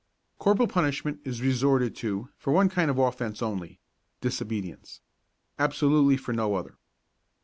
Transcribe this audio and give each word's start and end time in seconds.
Corporal 0.39 0.67
punishment 0.67 1.19
is 1.23 1.43
resorted 1.43 1.95
to 1.97 2.29
for 2.35 2.51
one 2.51 2.69
kind 2.69 2.89
of 2.89 2.97
offence 2.97 3.39
only 3.39 3.79
disobedience. 4.19 4.99
Absolutely 5.59 6.17
for 6.17 6.33
no 6.33 6.55
other. 6.55 6.79